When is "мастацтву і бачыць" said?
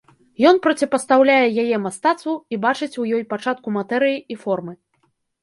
1.83-2.91